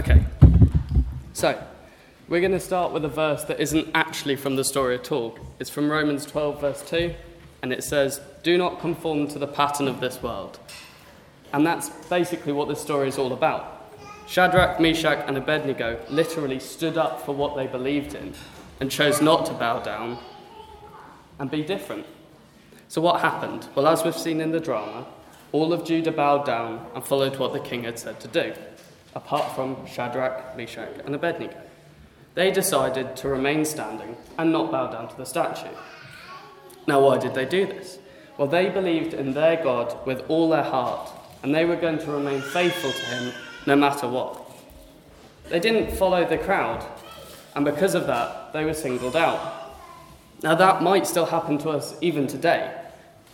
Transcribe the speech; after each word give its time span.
Okay, 0.00 0.24
so 1.34 1.62
we're 2.26 2.40
going 2.40 2.52
to 2.52 2.58
start 2.58 2.90
with 2.90 3.04
a 3.04 3.08
verse 3.08 3.44
that 3.44 3.60
isn't 3.60 3.86
actually 3.92 4.34
from 4.34 4.56
the 4.56 4.64
story 4.64 4.94
at 4.94 5.12
all. 5.12 5.38
It's 5.58 5.68
from 5.68 5.90
Romans 5.90 6.24
12, 6.24 6.58
verse 6.58 6.82
2, 6.88 7.14
and 7.60 7.70
it 7.70 7.84
says, 7.84 8.18
Do 8.42 8.56
not 8.56 8.80
conform 8.80 9.28
to 9.28 9.38
the 9.38 9.46
pattern 9.46 9.88
of 9.88 10.00
this 10.00 10.22
world. 10.22 10.58
And 11.52 11.66
that's 11.66 11.90
basically 12.06 12.54
what 12.54 12.66
this 12.66 12.80
story 12.80 13.08
is 13.08 13.18
all 13.18 13.34
about. 13.34 13.92
Shadrach, 14.26 14.80
Meshach, 14.80 15.22
and 15.26 15.36
Abednego 15.36 16.00
literally 16.08 16.60
stood 16.60 16.96
up 16.96 17.26
for 17.26 17.34
what 17.34 17.54
they 17.54 17.66
believed 17.66 18.14
in 18.14 18.32
and 18.80 18.90
chose 18.90 19.20
not 19.20 19.44
to 19.44 19.52
bow 19.52 19.80
down 19.80 20.16
and 21.38 21.50
be 21.50 21.62
different. 21.62 22.06
So, 22.88 23.02
what 23.02 23.20
happened? 23.20 23.68
Well, 23.74 23.86
as 23.86 24.02
we've 24.02 24.16
seen 24.16 24.40
in 24.40 24.50
the 24.50 24.60
drama, 24.60 25.04
all 25.52 25.74
of 25.74 25.84
Judah 25.84 26.12
bowed 26.12 26.46
down 26.46 26.86
and 26.94 27.04
followed 27.04 27.36
what 27.36 27.52
the 27.52 27.60
king 27.60 27.84
had 27.84 27.98
said 27.98 28.18
to 28.20 28.28
do, 28.28 28.54
apart 29.14 29.54
from 29.54 29.86
Shadrach, 29.86 30.56
Meshach, 30.56 31.00
and 31.04 31.14
Abednego. 31.14 31.56
They 32.34 32.50
decided 32.50 33.16
to 33.16 33.28
remain 33.28 33.64
standing 33.64 34.16
and 34.38 34.52
not 34.52 34.70
bow 34.70 34.90
down 34.90 35.08
to 35.08 35.16
the 35.16 35.26
statue. 35.26 35.74
Now, 36.86 37.00
why 37.00 37.18
did 37.18 37.34
they 37.34 37.44
do 37.44 37.66
this? 37.66 37.98
Well, 38.38 38.48
they 38.48 38.68
believed 38.68 39.12
in 39.12 39.34
their 39.34 39.62
God 39.62 40.06
with 40.06 40.22
all 40.28 40.48
their 40.48 40.62
heart, 40.62 41.10
and 41.42 41.54
they 41.54 41.64
were 41.64 41.76
going 41.76 41.98
to 41.98 42.10
remain 42.10 42.40
faithful 42.40 42.92
to 42.92 43.04
him 43.06 43.34
no 43.66 43.76
matter 43.76 44.08
what. 44.08 44.40
They 45.48 45.60
didn't 45.60 45.96
follow 45.96 46.24
the 46.24 46.38
crowd, 46.38 46.84
and 47.54 47.64
because 47.64 47.94
of 47.94 48.06
that, 48.06 48.52
they 48.52 48.64
were 48.64 48.74
singled 48.74 49.16
out. 49.16 49.74
Now, 50.42 50.54
that 50.54 50.82
might 50.82 51.06
still 51.06 51.26
happen 51.26 51.58
to 51.58 51.70
us 51.70 51.94
even 52.00 52.26
today. 52.26 52.74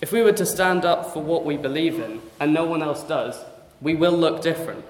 If 0.00 0.12
we 0.12 0.22
were 0.22 0.32
to 0.32 0.46
stand 0.46 0.84
up 0.84 1.12
for 1.12 1.22
what 1.22 1.44
we 1.44 1.56
believe 1.56 2.00
in 2.00 2.20
and 2.40 2.52
no 2.52 2.64
one 2.64 2.82
else 2.82 3.02
does, 3.02 3.38
we 3.80 3.94
will 3.94 4.12
look 4.12 4.42
different. 4.42 4.84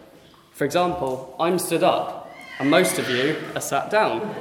For 0.56 0.65
example, 0.65 1.37
I'm 1.38 1.59
stood 1.59 1.83
up, 1.83 2.34
and 2.59 2.70
most 2.70 2.98
of 2.98 3.10
you 3.10 3.37
are 3.55 3.60
sat 3.60 3.91
down. 3.91 4.34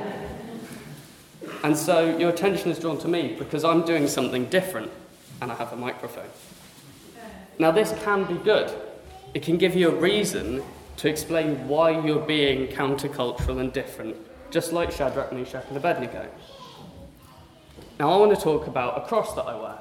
And 1.61 1.75
so 1.75 2.17
your 2.17 2.29
attention 2.29 2.71
is 2.71 2.79
drawn 2.79 2.97
to 2.99 3.09
me 3.09 3.35
because 3.37 3.65
I'm 3.65 3.83
doing 3.83 4.07
something 4.07 4.45
different 4.45 4.93
and 5.41 5.51
I 5.51 5.55
have 5.55 5.73
a 5.73 5.75
microphone. 5.75 6.29
Now, 7.59 7.71
this 7.71 7.93
can 8.03 8.23
be 8.23 8.35
good. 8.35 8.71
It 9.33 9.43
can 9.43 9.57
give 9.57 9.75
you 9.75 9.89
a 9.89 9.95
reason 9.95 10.63
to 10.97 11.09
explain 11.09 11.67
why 11.67 11.99
you're 12.05 12.25
being 12.25 12.67
countercultural 12.67 13.59
and 13.59 13.73
different, 13.73 14.15
just 14.51 14.71
like 14.71 14.93
Shadrach, 14.93 15.33
Meshach, 15.33 15.65
and 15.67 15.75
Abednego. 15.75 16.29
Now, 17.99 18.13
I 18.13 18.15
want 18.15 18.33
to 18.33 18.41
talk 18.41 18.67
about 18.67 19.03
a 19.03 19.05
cross 19.05 19.35
that 19.35 19.43
I 19.43 19.59
wear. 19.59 19.79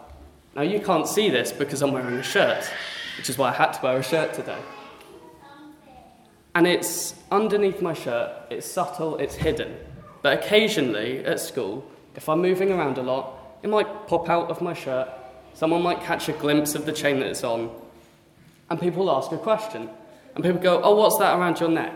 Now, 0.57 0.63
you 0.63 0.81
can't 0.81 1.07
see 1.07 1.31
this 1.31 1.53
because 1.53 1.81
I'm 1.81 1.93
wearing 1.93 2.17
a 2.17 2.25
shirt, 2.25 2.69
which 3.19 3.31
is 3.31 3.39
why 3.39 3.51
I 3.51 3.53
had 3.53 3.71
to 3.75 3.83
wear 3.85 3.99
a 3.99 4.03
shirt 4.03 4.35
today. 4.35 4.59
And 6.55 6.67
it's 6.67 7.15
underneath 7.31 7.83
my 7.83 7.95
shirt, 7.95 8.31
it's 8.51 8.67
subtle, 8.67 9.17
it's 9.17 9.35
hidden. 9.35 9.77
But 10.23 10.39
occasionally 10.39 11.25
at 11.25 11.41
school, 11.41 11.85
if 12.15 12.29
I'm 12.29 12.41
moving 12.41 12.71
around 12.71 12.97
a 12.99 13.03
lot, 13.03 13.59
it 13.63 13.69
might 13.69 14.07
pop 14.07 14.29
out 14.29 14.51
of 14.51 14.61
my 14.61 14.73
shirt, 14.73 15.09
someone 15.55 15.83
might 15.83 16.01
catch 16.01 16.29
a 16.29 16.33
glimpse 16.33 16.75
of 16.75 16.87
the 16.87 16.93
chain 16.93 17.19
that 17.21 17.27
it's 17.27 17.45
on, 17.45 17.71
and 18.71 18.81
people 18.81 19.11
ask 19.11 19.33
a 19.33 19.39
question. 19.39 19.89
And 20.35 20.45
people 20.45 20.61
go, 20.61 20.81
Oh, 20.83 20.97
what's 20.97 21.19
that 21.19 21.39
around 21.39 21.61
your 21.61 21.69
neck? 21.69 21.93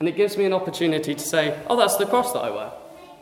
And 0.00 0.08
it 0.08 0.16
gives 0.16 0.36
me 0.36 0.44
an 0.44 0.52
opportunity 0.52 1.14
to 1.14 1.24
say, 1.24 1.58
Oh, 1.68 1.76
that's 1.76 1.96
the 1.96 2.06
cross 2.06 2.32
that 2.32 2.40
I 2.40 2.50
wear. 2.50 2.70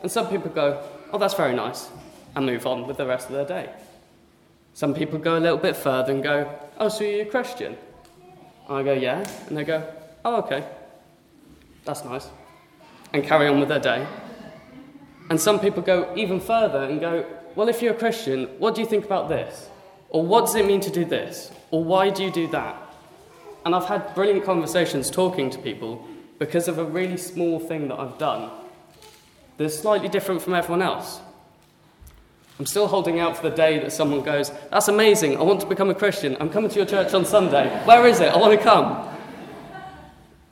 And 0.01 0.11
some 0.11 0.27
people 0.27 0.51
go, 0.51 0.83
Oh, 1.11 1.17
that's 1.17 1.35
very 1.35 1.55
nice, 1.55 1.89
and 2.35 2.45
move 2.45 2.65
on 2.65 2.87
with 2.87 2.97
the 2.97 3.05
rest 3.05 3.29
of 3.29 3.33
their 3.33 3.45
day. 3.45 3.69
Some 4.73 4.93
people 4.93 5.19
go 5.19 5.37
a 5.37 5.39
little 5.39 5.57
bit 5.57 5.75
further 5.75 6.11
and 6.11 6.23
go, 6.23 6.59
Oh, 6.77 6.89
so 6.89 7.03
you're 7.03 7.23
a 7.23 7.29
Christian? 7.29 7.77
And 8.67 8.77
I 8.77 8.83
go, 8.83 8.93
Yeah. 8.93 9.27
And 9.47 9.57
they 9.57 9.63
go, 9.63 9.87
Oh, 10.25 10.37
okay. 10.37 10.65
That's 11.85 12.03
nice. 12.05 12.27
And 13.11 13.23
carry 13.23 13.47
on 13.47 13.59
with 13.59 13.69
their 13.69 13.79
day. 13.79 14.07
And 15.29 15.39
some 15.39 15.59
people 15.59 15.81
go 15.81 16.13
even 16.15 16.39
further 16.39 16.83
and 16.83 16.99
go, 16.99 17.25
Well, 17.55 17.69
if 17.69 17.81
you're 17.81 17.93
a 17.93 17.97
Christian, 17.97 18.45
what 18.57 18.75
do 18.75 18.81
you 18.81 18.87
think 18.87 19.05
about 19.05 19.29
this? 19.29 19.69
Or 20.09 20.25
what 20.25 20.45
does 20.45 20.55
it 20.55 20.65
mean 20.65 20.81
to 20.81 20.91
do 20.91 21.05
this? 21.05 21.51
Or 21.71 21.83
why 21.83 22.09
do 22.09 22.23
you 22.23 22.31
do 22.31 22.47
that? 22.47 22.77
And 23.65 23.73
I've 23.73 23.85
had 23.85 24.13
brilliant 24.13 24.45
conversations 24.45 25.09
talking 25.09 25.49
to 25.49 25.57
people 25.59 26.05
because 26.37 26.67
of 26.67 26.77
a 26.77 26.83
really 26.83 27.17
small 27.17 27.59
thing 27.59 27.87
that 27.87 27.99
I've 27.99 28.17
done 28.17 28.51
that's 29.57 29.77
slightly 29.77 30.09
different 30.09 30.41
from 30.41 30.53
everyone 30.53 30.81
else. 30.81 31.19
I'm 32.59 32.65
still 32.65 32.87
holding 32.87 33.19
out 33.19 33.35
for 33.37 33.49
the 33.49 33.55
day 33.55 33.79
that 33.79 33.91
someone 33.91 34.21
goes, 34.21 34.51
That's 34.69 34.87
amazing, 34.87 35.37
I 35.37 35.41
want 35.43 35.61
to 35.61 35.67
become 35.67 35.89
a 35.89 35.95
Christian. 35.95 36.37
I'm 36.39 36.49
coming 36.49 36.69
to 36.69 36.75
your 36.75 36.85
church 36.85 37.13
on 37.13 37.25
Sunday. 37.25 37.69
Where 37.85 38.05
is 38.05 38.19
it? 38.19 38.31
I 38.31 38.37
want 38.37 38.57
to 38.57 38.63
come. 38.63 39.12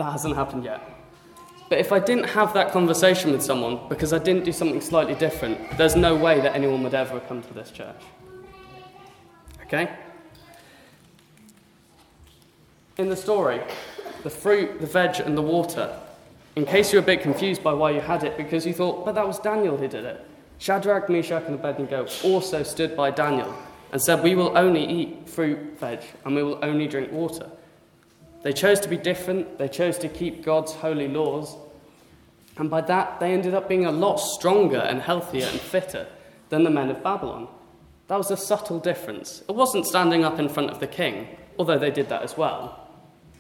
That 0.02 0.14
hasn't 0.14 0.36
happened 0.36 0.64
yet. 0.64 0.82
But 1.70 1.78
if 1.78 1.92
I 1.92 2.00
didn't 2.00 2.24
have 2.24 2.56
that 2.56 2.72
conversation 2.72 3.32
with 3.32 3.44
someone 3.44 3.88
because 3.88 4.14
I 4.14 4.18
didn't 4.18 4.46
do 4.46 4.52
something 4.52 4.82
slightly 4.82 5.14
different, 5.14 5.78
there's 5.78 5.96
no 5.96 6.16
way 6.16 6.42
that 6.42 6.56
anyone 6.56 6.82
would 6.82 6.96
ever 6.96 7.20
come 7.20 7.44
to 7.44 7.54
this 7.54 7.70
church. 7.70 8.02
Okay? 9.68 9.92
In 12.98 13.10
the 13.10 13.16
story, 13.16 13.62
the 14.24 14.32
fruit, 14.32 14.82
the 14.82 14.88
veg, 14.88 15.20
and 15.20 15.38
the 15.38 15.44
water, 15.44 15.96
in 16.56 16.66
case 16.66 16.92
you're 16.92 17.04
a 17.04 17.06
bit 17.06 17.22
confused 17.22 17.62
by 17.62 17.72
why 17.72 17.92
you 17.92 18.02
had 18.02 18.24
it, 18.24 18.38
because 18.38 18.66
you 18.66 18.74
thought, 18.74 19.06
but 19.06 19.14
that 19.14 19.28
was 19.28 19.38
Daniel 19.38 19.78
who 19.78 19.88
did 19.88 20.04
it. 20.04 20.26
Shadrach, 20.58 21.12
Meshach, 21.12 21.44
and 21.46 21.54
Abednego 21.54 22.08
also 22.24 22.64
stood 22.64 22.98
by 22.98 23.12
Daniel 23.12 23.54
and 23.92 24.02
said, 24.02 24.24
We 24.24 24.34
will 24.34 24.58
only 24.58 24.84
eat 24.84 25.30
fruit, 25.30 25.80
veg, 25.80 26.00
and 26.26 26.36
we 26.36 26.42
will 26.42 26.58
only 26.64 26.88
drink 26.88 27.12
water. 27.12 27.52
They 28.44 28.54
chose 28.54 28.80
to 28.82 28.90
be 28.90 28.98
different, 28.98 29.58
they 29.58 29.68
chose 29.68 29.98
to 30.00 30.10
keep 30.10 30.44
God's 30.44 30.74
holy 30.74 31.08
laws, 31.08 31.56
and 32.58 32.70
by 32.70 32.82
that 32.82 33.20
they 33.20 33.34
ended 33.34 33.54
up 33.54 33.70
being 33.70 33.86
a 33.86 33.92
lot 33.92 34.18
stronger 34.18 34.80
and 34.80 35.02
healthier 35.02 35.46
and 35.46 35.60
fitter 35.60 36.08
than 36.50 36.64
the 36.64 36.70
men 36.70 36.90
of 36.90 37.04
Babylon. 37.04 37.48
That 38.08 38.18
was 38.18 38.32
a 38.32 38.38
subtle 38.38 38.80
difference. 38.80 39.42
It 39.48 39.56
wasn't 39.56 39.86
standing 39.86 40.24
up 40.26 40.40
in 40.40 40.50
front 40.50 40.70
of 40.70 40.80
the 40.80 40.88
king, 40.88 41.28
although 41.58 41.80
they 41.80 41.92
did 41.92 42.10
that 42.10 42.24
as 42.24 42.36
well. 42.36 42.90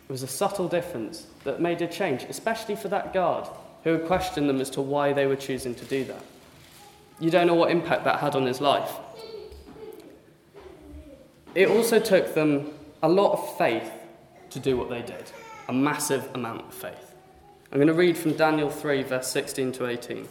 It 0.07 0.11
was 0.11 0.23
a 0.23 0.27
subtle 0.27 0.67
difference 0.67 1.27
that 1.43 1.59
made 1.61 1.81
a 1.81 1.87
change, 1.87 2.23
especially 2.23 2.75
for 2.75 2.87
that 2.89 3.13
guard 3.13 3.47
who 3.83 3.91
had 3.91 4.05
questioned 4.05 4.47
them 4.47 4.61
as 4.61 4.69
to 4.71 4.81
why 4.81 5.13
they 5.13 5.25
were 5.25 5.35
choosing 5.35 5.75
to 5.75 5.85
do 5.85 6.03
that. 6.05 6.23
You 7.19 7.29
don't 7.29 7.47
know 7.47 7.55
what 7.55 7.71
impact 7.71 8.03
that 8.05 8.19
had 8.19 8.35
on 8.35 8.45
his 8.45 8.61
life. 8.61 8.91
It 11.53 11.67
also 11.69 11.99
took 11.99 12.33
them 12.33 12.71
a 13.03 13.09
lot 13.09 13.33
of 13.33 13.57
faith 13.57 13.91
to 14.51 14.59
do 14.59 14.77
what 14.77 14.89
they 14.89 15.01
did, 15.01 15.31
a 15.67 15.73
massive 15.73 16.29
amount 16.33 16.61
of 16.61 16.73
faith. 16.73 17.15
I'm 17.71 17.77
going 17.77 17.87
to 17.87 17.93
read 17.93 18.17
from 18.17 18.33
Daniel 18.33 18.69
3, 18.69 19.03
verse 19.03 19.27
16 19.29 19.71
to 19.73 19.87
18. 19.87 20.27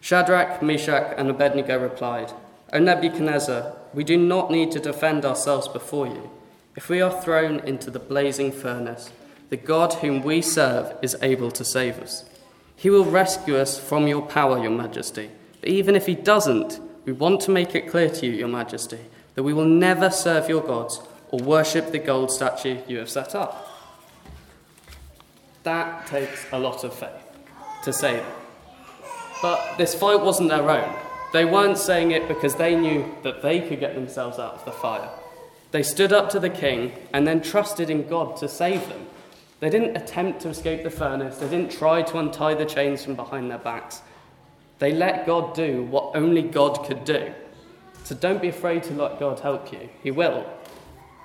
Shadrach, 0.00 0.62
Meshach, 0.62 1.14
and 1.16 1.30
Abednego 1.30 1.78
replied, 1.78 2.32
O 2.72 2.78
Nebuchadnezzar, 2.78 3.76
we 3.94 4.04
do 4.04 4.16
not 4.16 4.50
need 4.50 4.70
to 4.72 4.80
defend 4.80 5.24
ourselves 5.24 5.68
before 5.68 6.06
you. 6.06 6.30
If 6.74 6.88
we 6.88 7.00
are 7.00 7.22
thrown 7.22 7.60
into 7.60 7.90
the 7.90 7.98
blazing 7.98 8.52
furnace, 8.52 9.10
the 9.48 9.56
God 9.56 9.94
whom 9.94 10.22
we 10.22 10.42
serve 10.42 10.92
is 11.02 11.16
able 11.22 11.50
to 11.52 11.64
save 11.64 11.98
us. 12.00 12.24
He 12.74 12.90
will 12.90 13.04
rescue 13.04 13.56
us 13.56 13.78
from 13.78 14.06
your 14.06 14.22
power, 14.22 14.60
your 14.60 14.72
majesty. 14.72 15.30
But 15.60 15.70
even 15.70 15.94
if 15.94 16.06
he 16.06 16.14
doesn't, 16.14 16.80
we 17.04 17.12
want 17.12 17.40
to 17.42 17.50
make 17.50 17.74
it 17.74 17.88
clear 17.88 18.10
to 18.10 18.26
you, 18.26 18.32
your 18.32 18.48
majesty, 18.48 18.98
that 19.34 19.44
we 19.44 19.52
will 19.52 19.64
never 19.64 20.10
serve 20.10 20.48
your 20.48 20.62
gods 20.62 21.00
or 21.30 21.40
worship 21.40 21.90
the 21.90 21.98
gold 21.98 22.30
statue 22.30 22.78
you 22.86 22.98
have 22.98 23.10
set 23.10 23.34
up. 23.34 23.68
That 25.62 26.06
takes 26.06 26.46
a 26.52 26.58
lot 26.58 26.84
of 26.84 26.94
faith 26.94 27.10
to 27.84 27.92
say 27.92 28.16
that. 28.16 28.36
But 29.42 29.76
this 29.76 29.94
fight 29.94 30.20
wasn't 30.20 30.50
their 30.50 30.70
own. 30.70 30.96
They 31.32 31.44
weren't 31.44 31.78
saying 31.78 32.12
it 32.12 32.28
because 32.28 32.54
they 32.54 32.76
knew 32.76 33.14
that 33.22 33.42
they 33.42 33.60
could 33.60 33.80
get 33.80 33.94
themselves 33.94 34.38
out 34.38 34.54
of 34.54 34.64
the 34.64 34.72
fire. 34.72 35.10
They 35.72 35.82
stood 35.82 36.12
up 36.12 36.30
to 36.30 36.40
the 36.40 36.48
king 36.48 36.92
and 37.12 37.26
then 37.26 37.42
trusted 37.42 37.90
in 37.90 38.08
God 38.08 38.36
to 38.38 38.48
save 38.48 38.88
them. 38.88 39.06
They 39.60 39.70
didn't 39.70 39.96
attempt 39.96 40.40
to 40.42 40.48
escape 40.50 40.82
the 40.82 40.90
furnace, 40.90 41.38
they 41.38 41.48
didn't 41.48 41.72
try 41.72 42.02
to 42.02 42.18
untie 42.18 42.54
the 42.54 42.64
chains 42.64 43.04
from 43.04 43.16
behind 43.16 43.50
their 43.50 43.58
backs. 43.58 44.02
They 44.78 44.92
let 44.92 45.26
God 45.26 45.54
do 45.54 45.84
what 45.84 46.14
only 46.14 46.42
God 46.42 46.84
could 46.84 47.04
do. 47.04 47.32
So 48.04 48.14
don't 48.14 48.40
be 48.40 48.48
afraid 48.48 48.82
to 48.84 48.94
let 48.94 49.18
God 49.18 49.40
help 49.40 49.72
you, 49.72 49.88
He 50.02 50.10
will. 50.10 50.46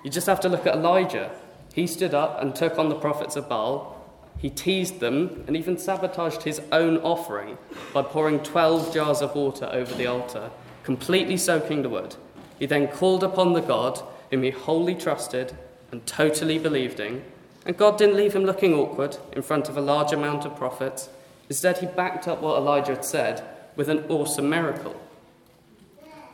You 0.03 0.09
just 0.09 0.27
have 0.27 0.39
to 0.41 0.49
look 0.49 0.65
at 0.65 0.75
Elijah. 0.75 1.31
He 1.73 1.87
stood 1.87 2.13
up 2.13 2.41
and 2.41 2.55
took 2.55 2.77
on 2.77 2.89
the 2.89 2.95
prophets 2.95 3.35
of 3.35 3.47
Baal. 3.47 3.97
He 4.37 4.49
teased 4.49 4.99
them 4.99 5.43
and 5.47 5.55
even 5.55 5.77
sabotaged 5.77 6.43
his 6.43 6.61
own 6.71 6.97
offering 6.97 7.57
by 7.93 8.01
pouring 8.01 8.39
12 8.39 8.93
jars 8.93 9.21
of 9.21 9.35
water 9.35 9.69
over 9.71 9.93
the 9.93 10.07
altar, 10.07 10.49
completely 10.83 11.37
soaking 11.37 11.83
the 11.83 11.89
wood. 11.89 12.15
He 12.57 12.65
then 12.65 12.87
called 12.87 13.23
upon 13.23 13.53
the 13.53 13.61
God 13.61 14.01
whom 14.31 14.43
he 14.43 14.49
wholly 14.49 14.95
trusted 14.95 15.55
and 15.91 16.05
totally 16.07 16.57
believed 16.57 16.99
in. 16.99 17.23
And 17.65 17.77
God 17.77 17.97
didn't 17.97 18.15
leave 18.15 18.33
him 18.33 18.45
looking 18.45 18.73
awkward 18.73 19.17
in 19.33 19.43
front 19.43 19.69
of 19.69 19.77
a 19.77 19.81
large 19.81 20.11
amount 20.11 20.45
of 20.45 20.55
prophets. 20.55 21.09
Instead, 21.49 21.77
he 21.77 21.85
backed 21.85 22.27
up 22.27 22.41
what 22.41 22.57
Elijah 22.57 22.95
had 22.95 23.05
said 23.05 23.43
with 23.75 23.89
an 23.89 24.05
awesome 24.09 24.49
miracle. 24.49 24.99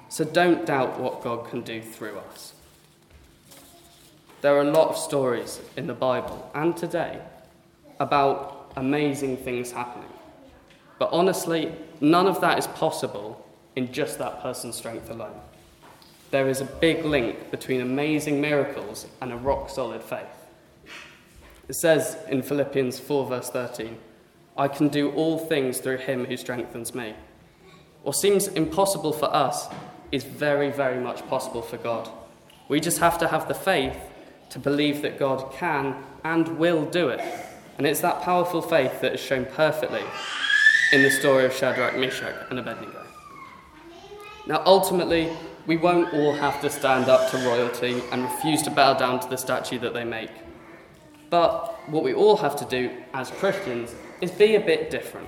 So 0.10 0.24
don't 0.24 0.66
doubt 0.66 1.00
what 1.00 1.22
God 1.22 1.50
can 1.50 1.62
do 1.62 1.82
through 1.82 2.20
us. 2.20 2.54
There 4.42 4.56
are 4.56 4.62
a 4.62 4.72
lot 4.72 4.90
of 4.90 4.98
stories 4.98 5.60
in 5.78 5.88
the 5.88 5.96
Bible 5.96 6.52
and 6.54 6.78
today 6.78 7.20
about 8.00 8.72
amazing 8.76 9.38
things 9.38 9.72
happening. 9.72 10.10
But 11.00 11.10
honestly, 11.12 11.72
none 12.02 12.28
of 12.28 12.40
that 12.42 12.60
is 12.60 12.68
possible 12.68 13.44
in 13.76 13.92
just 13.92 14.20
that 14.20 14.42
person's 14.42 14.76
strength 14.76 15.10
alone. 15.10 15.40
There 16.30 16.48
is 16.50 16.62
a 16.62 16.66
big 16.66 17.04
link 17.04 17.50
between 17.50 17.82
amazing 17.82 18.40
miracles 18.40 19.08
and 19.22 19.32
a 19.32 19.38
rock 19.38 19.72
solid 19.72 20.04
faith. 20.04 20.26
It 21.68 21.76
says 21.76 22.18
in 22.30 22.44
Philippians 22.44 23.00
4, 23.00 23.26
verse 23.26 23.50
13, 23.50 23.98
I 24.56 24.68
can 24.68 24.88
do 24.88 25.12
all 25.12 25.40
things 25.40 25.80
through 25.80 25.98
him 25.98 26.26
who 26.26 26.38
strengthens 26.38 26.94
me. 26.94 27.16
What 28.04 28.16
seems 28.16 28.48
impossible 28.50 29.14
for 29.14 29.34
us 29.34 29.68
is 30.12 30.24
very, 30.24 30.70
very 30.72 31.00
much 31.00 31.28
possible 31.28 31.62
for 31.62 31.78
God. 31.78 32.10
We 32.68 32.80
just 32.80 33.00
have 33.00 33.18
to 33.20 33.28
have 33.28 33.48
the 33.48 33.54
faith 33.54 33.98
to 34.50 34.60
believe 34.60 35.02
that 35.02 35.20
God 35.20 35.52
can 35.54 35.96
and 36.24 36.58
will 36.58 36.86
do 36.86 37.10
it. 37.10 37.22
And 37.78 37.86
it's 37.86 38.02
that 38.02 38.22
powerful 38.22 38.62
faith 38.62 39.02
that 39.02 39.14
is 39.14 39.20
shown 39.20 39.46
perfectly 39.46 40.04
in 40.92 41.04
the 41.04 41.12
story 41.12 41.46
of 41.46 41.54
Shadrach, 41.54 41.98
Meshach, 41.98 42.36
and 42.50 42.60
Abednego. 42.60 43.06
Now, 44.48 44.64
ultimately, 44.66 45.30
we 45.66 45.76
won't 45.76 46.14
all 46.14 46.34
have 46.34 46.62
to 46.62 46.70
stand 46.70 47.10
up 47.10 47.30
to 47.32 47.38
royalty 47.38 48.02
and 48.12 48.24
refuse 48.24 48.62
to 48.64 48.72
bow 48.72 48.94
down 48.94 49.20
to 49.20 49.30
the 49.30 49.38
statue 49.38 49.78
that 49.80 49.94
they 49.94 50.06
make. 50.06 50.32
But 51.30 51.78
what 51.90 52.04
we 52.04 52.14
all 52.14 52.38
have 52.38 52.56
to 52.58 52.66
do 52.66 52.90
as 53.14 53.30
Christians 53.32 53.94
is 54.22 54.32
be 54.32 54.56
a 54.56 54.62
bit 54.62 54.90
different. 54.90 55.28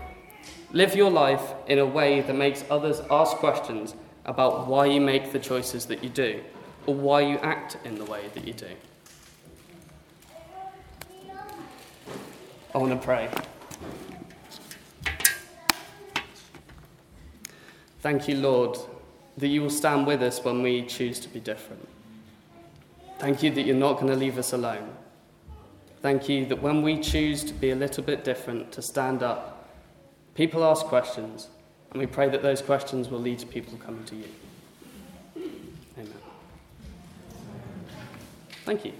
Live 0.71 0.95
your 0.95 1.11
life 1.11 1.53
in 1.67 1.79
a 1.79 1.85
way 1.85 2.21
that 2.21 2.35
makes 2.35 2.63
others 2.69 3.01
ask 3.11 3.35
questions 3.37 3.95
about 4.25 4.67
why 4.67 4.85
you 4.85 5.01
make 5.01 5.31
the 5.31 5.39
choices 5.39 5.85
that 5.87 6.03
you 6.03 6.09
do 6.09 6.41
or 6.85 6.95
why 6.95 7.21
you 7.21 7.37
act 7.39 7.77
in 7.83 7.95
the 7.95 8.05
way 8.05 8.21
that 8.33 8.47
you 8.47 8.53
do. 8.53 8.67
I 12.73 12.77
want 12.77 12.91
to 12.91 13.05
pray. 13.05 13.29
Thank 18.01 18.27
you, 18.27 18.35
Lord, 18.37 18.77
that 19.37 19.47
you 19.47 19.61
will 19.61 19.69
stand 19.69 20.05
with 20.05 20.21
us 20.21 20.43
when 20.43 20.61
we 20.61 20.83
choose 20.83 21.19
to 21.21 21.29
be 21.29 21.39
different. 21.39 21.87
Thank 23.17 23.43
you 23.43 23.51
that 23.51 23.63
you're 23.63 23.75
not 23.75 23.95
going 23.95 24.07
to 24.07 24.15
leave 24.15 24.37
us 24.37 24.53
alone. 24.53 24.89
Thank 26.01 26.29
you 26.29 26.45
that 26.45 26.61
when 26.61 26.81
we 26.81 26.99
choose 27.01 27.43
to 27.43 27.53
be 27.53 27.71
a 27.71 27.75
little 27.75 28.03
bit 28.03 28.23
different, 28.23 28.71
to 28.71 28.81
stand 28.81 29.21
up, 29.21 29.67
people 30.35 30.63
ask 30.63 30.85
questions, 30.85 31.47
and 31.91 31.99
we 31.99 32.05
pray 32.05 32.29
that 32.29 32.41
those 32.41 32.61
questions 32.61 33.09
will 33.09 33.19
lead 33.19 33.39
to 33.39 33.45
people 33.45 33.77
coming 33.77 34.05
to 34.05 34.15
you. 34.15 34.25
Amen. 35.97 36.13
Thank 38.63 38.85
you. 38.85 38.93